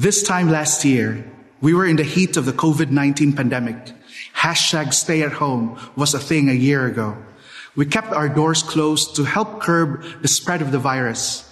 [0.00, 1.30] This time last year,
[1.60, 3.76] we were in the heat of the COVID-19 pandemic.
[4.34, 7.18] Hashtag stay at home was a thing a year ago.
[7.76, 11.44] We kept our doors closed to help curb the spread of the virus.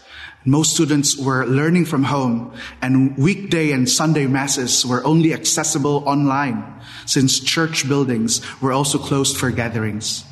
[0.47, 6.65] Most students were learning from home and weekday and Sunday masses were only accessible online
[7.05, 10.25] since church buildings were also closed for gatherings.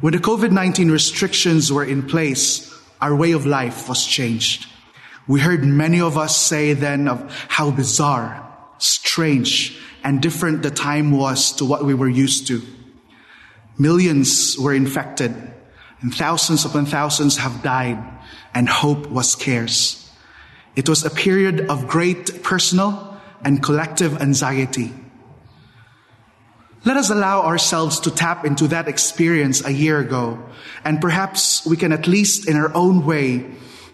[0.00, 2.72] When the COVID-19 restrictions were in place,
[3.02, 4.64] our way of life was changed.
[5.28, 11.12] We heard many of us say then of how bizarre, strange, and different the time
[11.12, 12.62] was to what we were used to.
[13.76, 15.34] Millions were infected
[16.00, 18.02] and thousands upon thousands have died
[18.54, 20.10] and hope was scarce.
[20.76, 24.92] It was a period of great personal and collective anxiety.
[26.84, 30.38] Let us allow ourselves to tap into that experience a year ago,
[30.84, 33.44] and perhaps we can at least in our own way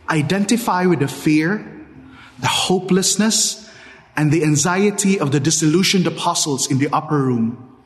[0.08, 1.70] identify with the fear,
[2.38, 3.70] the hopelessness,
[4.16, 7.76] and the anxiety of the disillusioned apostles in the upper room.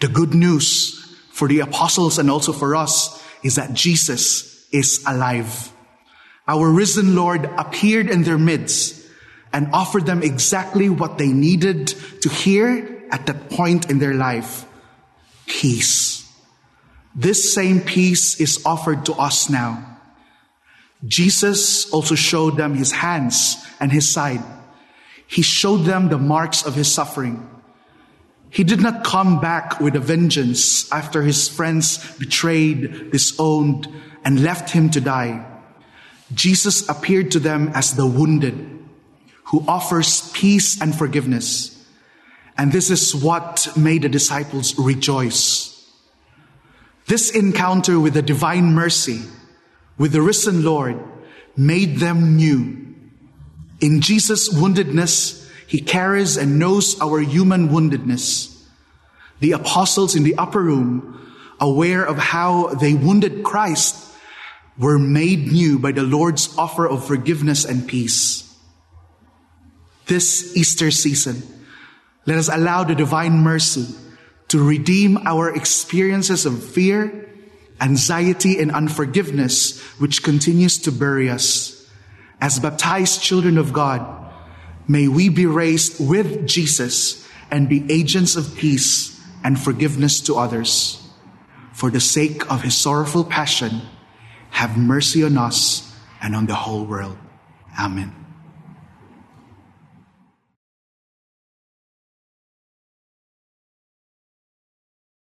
[0.00, 5.72] The good news for the apostles and also for us is that Jesus is alive.
[6.46, 9.02] Our risen Lord appeared in their midst
[9.52, 11.88] and offered them exactly what they needed
[12.22, 14.66] to hear at that point in their life.
[15.46, 16.28] Peace.
[17.14, 19.93] This same peace is offered to us now.
[21.06, 24.42] Jesus also showed them his hands and his side.
[25.26, 27.48] He showed them the marks of his suffering.
[28.50, 33.88] He did not come back with a vengeance after his friends betrayed, disowned,
[34.24, 35.44] and left him to die.
[36.32, 38.54] Jesus appeared to them as the wounded
[39.44, 41.70] who offers peace and forgiveness.
[42.56, 45.70] And this is what made the disciples rejoice.
[47.06, 49.20] This encounter with the divine mercy
[49.98, 51.02] with the risen Lord
[51.56, 52.94] made them new.
[53.80, 58.50] In Jesus' woundedness, he carries and knows our human woundedness.
[59.40, 64.12] The apostles in the upper room, aware of how they wounded Christ,
[64.78, 68.42] were made new by the Lord's offer of forgiveness and peace.
[70.06, 71.42] This Easter season,
[72.26, 73.94] let us allow the divine mercy
[74.48, 77.33] to redeem our experiences of fear,
[77.84, 81.86] anxiety and unforgiveness which continues to bury us.
[82.40, 84.00] As baptized children of God,
[84.88, 91.00] may we be raised with Jesus and be agents of peace and forgiveness to others.
[91.72, 93.82] For the sake of his sorrowful passion,
[94.50, 97.18] have mercy on us and on the whole world.
[97.78, 98.23] Amen.